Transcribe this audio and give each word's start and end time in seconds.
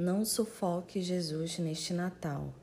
Não 0.00 0.24
sufoque 0.24 1.02
Jesus 1.02 1.58
neste 1.58 1.92
Natal. 1.92 2.54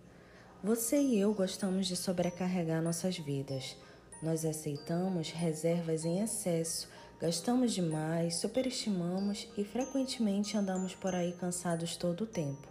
Você 0.63 1.00
e 1.00 1.20
eu 1.20 1.36
gostamos 1.36 1.86
de 1.86 1.96
sobrecarregar 1.96 2.82
nossas 2.82 3.20
vidas. 3.20 3.78
Nós 4.24 4.44
aceitamos 4.44 5.29
reservas 5.29 6.04
em 6.04 6.20
excesso, 6.20 6.89
gastamos 7.21 7.73
demais, 7.73 8.38
superestimamos 8.38 9.47
e 9.55 9.63
frequentemente 9.63 10.58
andamos 10.58 10.96
por 10.96 11.13
aí 11.13 11.31
cansados 11.34 11.96
todo 11.96 12.23
o 12.23 12.26
tempo. 12.26 12.68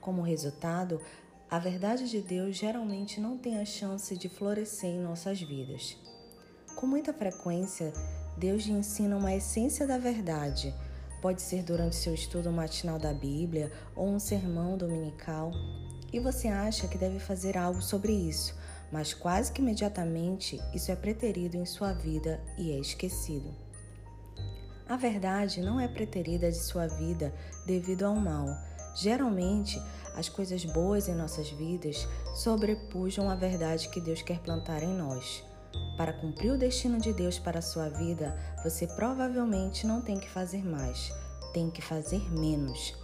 Como 0.00 0.22
resultado, 0.22 1.00
a 1.50 1.58
verdade 1.58 2.08
de 2.08 2.20
Deus 2.20 2.54
geralmente 2.54 3.20
não 3.20 3.36
tem 3.36 3.58
a 3.58 3.64
chance 3.64 4.16
de 4.16 4.28
florescer 4.28 4.90
em 4.90 5.02
nossas 5.02 5.40
vidas. 5.40 5.96
Com 6.76 6.86
muita 6.86 7.12
frequência, 7.12 7.92
Deus 8.38 8.62
lhe 8.62 8.74
ensina 8.74 9.16
uma 9.16 9.34
essência 9.34 9.88
da 9.88 9.98
verdade 9.98 10.72
Pode 11.24 11.40
ser 11.40 11.62
durante 11.62 11.96
seu 11.96 12.12
estudo 12.12 12.52
matinal 12.52 12.98
da 12.98 13.10
Bíblia 13.10 13.72
ou 13.96 14.06
um 14.10 14.18
sermão 14.18 14.76
dominical, 14.76 15.52
e 16.12 16.20
você 16.20 16.48
acha 16.48 16.86
que 16.86 16.98
deve 16.98 17.18
fazer 17.18 17.56
algo 17.56 17.80
sobre 17.80 18.12
isso, 18.12 18.54
mas 18.92 19.14
quase 19.14 19.50
que 19.50 19.62
imediatamente 19.62 20.60
isso 20.74 20.92
é 20.92 20.94
preterido 20.94 21.56
em 21.56 21.64
sua 21.64 21.94
vida 21.94 22.44
e 22.58 22.72
é 22.72 22.78
esquecido. 22.78 23.54
A 24.86 24.98
verdade 24.98 25.62
não 25.62 25.80
é 25.80 25.88
preterida 25.88 26.52
de 26.52 26.58
sua 26.58 26.88
vida 26.88 27.32
devido 27.64 28.02
ao 28.02 28.16
mal. 28.16 28.46
Geralmente, 28.94 29.80
as 30.14 30.28
coisas 30.28 30.62
boas 30.66 31.08
em 31.08 31.14
nossas 31.14 31.48
vidas 31.48 32.06
sobrepujam 32.34 33.30
a 33.30 33.34
verdade 33.34 33.88
que 33.88 33.98
Deus 33.98 34.20
quer 34.20 34.40
plantar 34.40 34.82
em 34.82 34.94
nós. 34.94 35.42
Para 35.96 36.12
cumprir 36.12 36.52
o 36.52 36.58
destino 36.58 36.98
de 36.98 37.12
Deus 37.12 37.38
para 37.38 37.58
a 37.58 37.62
sua 37.62 37.88
vida, 37.88 38.36
você 38.62 38.86
provavelmente 38.86 39.86
não 39.86 40.00
tem 40.00 40.18
que 40.18 40.28
fazer 40.28 40.64
mais, 40.64 41.12
tem 41.52 41.70
que 41.70 41.82
fazer 41.82 42.32
menos. 42.32 42.94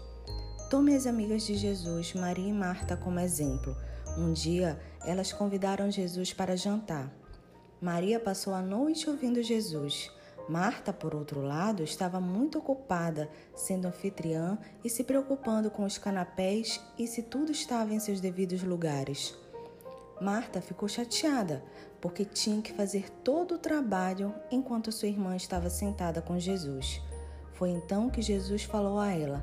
Tome 0.69 0.95
as 0.95 1.07
amigas 1.07 1.43
de 1.43 1.55
Jesus, 1.57 2.15
Maria 2.15 2.49
e 2.49 2.53
Marta, 2.53 2.97
como 2.97 3.19
exemplo. 3.21 3.77
Um 4.17 4.33
dia, 4.33 4.81
elas 5.05 5.33
convidaram 5.33 5.91
Jesus 5.91 6.33
para 6.33 6.57
jantar. 6.57 7.13
Maria 7.81 8.21
passou 8.21 8.55
a 8.55 8.61
noite 8.61 9.09
ouvindo 9.09 9.43
Jesus. 9.43 10.11
Marta, 10.49 10.93
por 10.93 11.15
outro 11.15 11.43
lado, 11.43 11.83
estava 11.83 12.21
muito 12.21 12.59
ocupada, 12.59 13.31
sendo 13.55 13.87
anfitriã 13.87 14.59
e 14.85 14.91
se 14.91 15.05
preocupando 15.05 15.71
com 15.71 15.85
os 15.85 15.97
canapés 15.97 16.81
e 16.99 17.07
se 17.07 17.23
tudo 17.23 17.53
estava 17.53 17.95
em 17.95 18.01
seus 18.01 18.21
devidos 18.21 18.63
lugares. 18.63 19.37
Marta 20.21 20.61
ficou 20.61 20.87
chateada, 20.87 21.65
porque 22.01 22.25
tinha 22.25 22.61
que 22.61 22.75
fazer 22.75 23.11
todo 23.25 23.55
o 23.55 23.59
trabalho 23.59 24.35
enquanto 24.51 24.93
sua 24.93 25.09
irmã 25.09 25.35
estava 25.35 25.71
sentada 25.71 26.21
com 26.21 26.39
Jesus. 26.39 27.01
Foi 27.55 27.71
então 27.71 28.11
que 28.11 28.21
Jesus 28.21 28.65
falou 28.65 28.99
a 28.99 29.11
ela: 29.11 29.43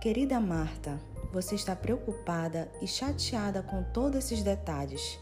Querida 0.00 0.38
Marta, 0.38 1.00
você 1.32 1.56
está 1.56 1.74
preocupada 1.74 2.70
e 2.80 2.86
chateada 2.86 3.62
com 3.62 3.82
todos 3.82 4.18
esses 4.18 4.42
detalhes. 4.42 5.18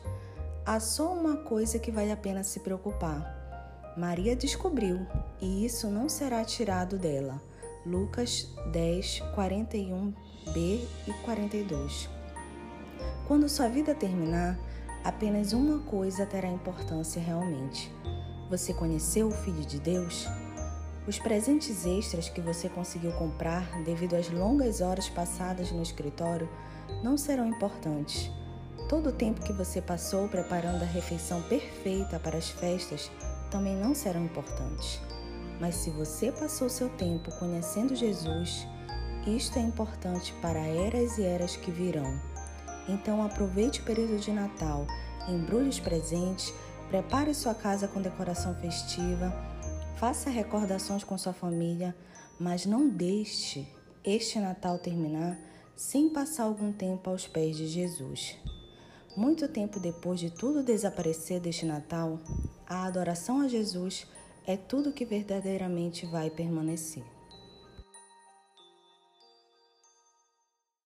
Há 0.67 0.79
só 0.79 1.13
uma 1.13 1.39
coisa 1.39 1.79
que 1.79 1.91
vale 1.91 2.13
a 2.13 2.17
pena 2.17 2.45
se 2.45 2.61
preocupar. 2.61 3.41
Maria 3.97 4.37
descobriu, 4.37 5.07
e 5.41 5.65
isso 5.65 5.89
não 5.89 6.09
será 6.09 6.45
tirado 6.45 6.99
dela. 6.99 7.41
Lucas 7.85 8.49
10, 8.71 9.23
41b 9.35 10.15
e 10.57 11.13
42. 11.25 12.09
Quando 13.27 13.49
sua 13.49 13.69
vida 13.69 13.95
terminar, 13.95 14.59
apenas 15.05 15.53
uma 15.53 15.79
coisa 15.81 16.27
terá 16.27 16.49
importância 16.49 17.21
realmente. 17.21 17.93
Você 18.49 18.73
conheceu 18.75 19.29
o 19.29 19.33
Filho 19.33 19.65
de 19.65 19.81
Deus? 19.81 20.27
Os 21.07 21.19
presentes 21.19 21.85
extras 21.85 22.29
que 22.29 22.41
você 22.41 22.69
conseguiu 22.69 23.13
comprar 23.13 23.83
devido 23.83 24.15
às 24.15 24.31
longas 24.31 24.81
horas 24.81 25.09
passadas 25.09 25.73
no 25.73 25.83
escritório 25.83 26.49
não 27.03 27.19
serão 27.19 27.49
importantes. 27.49 28.31
Todo 28.89 29.09
o 29.09 29.13
tempo 29.13 29.43
que 29.43 29.53
você 29.53 29.81
passou 29.81 30.29
preparando 30.29 30.83
a 30.83 30.87
refeição 30.87 31.43
perfeita 31.43 32.21
para 32.21 32.37
as 32.37 32.51
festas 32.51 33.11
também 33.51 33.77
não 33.77 33.95
serão 33.95 34.25
importantes. 34.25 35.01
Mas 35.61 35.77
se 35.77 35.91
você 35.91 36.31
passou 36.31 36.69
seu 36.69 36.89
tempo 36.91 37.31
conhecendo 37.39 37.97
Jesus, 37.97 38.67
isto 39.27 39.59
é 39.59 39.63
importante 39.63 40.33
para 40.43 40.59
eras 40.59 41.19
e 41.19 41.23
eras 41.23 41.57
que 41.57 41.71
virão. 41.71 42.32
Então 42.89 43.25
aproveite 43.25 43.81
o 43.81 43.85
período 43.85 44.19
de 44.19 44.33
Natal, 44.33 44.87
embrulhe 45.29 45.69
os 45.69 45.79
presentes, 45.79 46.53
prepare 46.89 47.35
sua 47.35 47.55
casa 47.55 47.87
com 47.87 48.03
decoração 48.03 48.55
festiva, 48.57 49.33
faça 49.97 50.31
recordações 50.31 51.05
com 51.05 51.17
sua 51.17 51.33
família, 51.33 51.95
mas 52.39 52.67
não 52.67 52.89
deixe 52.89 53.67
este 54.05 54.39
Natal 54.39 54.79
terminar 54.79 55.39
sem 55.77 56.09
passar 56.09 56.45
algum 56.45 56.73
tempo 56.73 57.09
aos 57.09 57.27
pés 57.27 57.57
de 57.57 57.67
Jesus. 57.67 58.37
Muito 59.17 59.47
tempo 59.47 59.79
depois 59.79 60.19
de 60.19 60.31
tudo 60.31 60.63
desaparecer 60.63 61.39
deste 61.39 61.67
Natal, 61.67 62.19
a 62.67 62.85
adoração 62.85 63.41
a 63.41 63.49
Jesus 63.49 64.07
é 64.47 64.57
tudo 64.57 64.93
que 64.93 65.05
verdadeiramente 65.05 66.07
vai 66.07 66.31
permanecer. 66.31 67.05